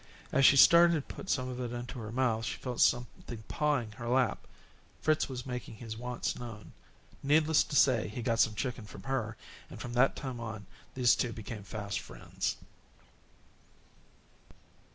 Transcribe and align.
As 0.31 0.47
she 0.47 0.57
started 0.57 0.95
to 0.95 1.13
put 1.15 1.29
some 1.29 1.47
of 1.47 1.59
it 1.59 1.71
into 1.71 1.99
her 1.99 2.11
mouth, 2.11 2.43
she 2.45 2.57
felt 2.57 2.81
something 2.81 3.43
pawing 3.47 3.91
her 3.97 4.07
lap. 4.07 4.47
Fritz 4.99 5.29
was 5.29 5.45
making 5.45 5.75
his 5.75 5.95
wants 5.95 6.35
known. 6.39 6.71
Needless 7.21 7.63
to 7.65 7.75
say, 7.75 8.07
he 8.07 8.23
got 8.23 8.39
some 8.39 8.55
chicken 8.55 8.85
from 8.85 9.03
her, 9.03 9.37
and 9.69 9.79
from 9.79 9.93
that 9.93 10.15
time 10.15 10.39
on 10.39 10.65
these 10.95 11.15
two 11.15 11.33
became 11.33 11.61
fast 11.61 11.99
friends. 11.99 12.57